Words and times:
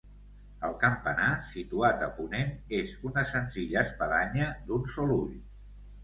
El 0.67 0.71
campanar, 0.83 1.33
situat 1.49 2.05
a 2.05 2.07
ponent, 2.19 2.49
és 2.77 2.93
una 3.09 3.25
senzilla 3.33 3.83
espadanya 3.89 4.47
d'un 4.71 4.89
sol 4.95 5.13
ull. 5.17 5.37